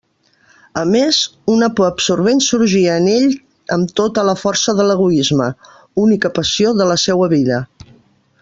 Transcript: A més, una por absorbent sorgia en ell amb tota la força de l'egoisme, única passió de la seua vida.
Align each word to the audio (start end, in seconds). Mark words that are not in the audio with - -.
A 0.79 0.81
més, 0.93 1.17
una 1.55 1.67
por 1.79 1.85
absorbent 1.87 2.41
sorgia 2.47 2.95
en 3.03 3.09
ell 3.13 3.29
amb 3.77 3.93
tota 4.01 4.25
la 4.31 4.37
força 4.47 4.77
de 4.81 4.89
l'egoisme, 4.89 5.53
única 6.09 6.35
passió 6.43 6.77
de 6.83 6.93
la 6.95 6.99
seua 7.07 7.31
vida. 7.37 7.65